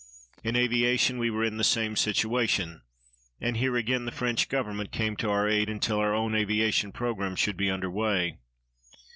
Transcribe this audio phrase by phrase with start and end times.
[0.43, 2.81] In aviation we were in the same situation,
[3.39, 7.35] and here again the French Government came to our aid until our own aviation programme
[7.35, 8.39] should be under way.